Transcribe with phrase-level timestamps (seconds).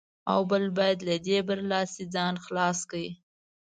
[0.31, 3.09] او بل باید له دې برلاسۍ ځان خلاص کړي.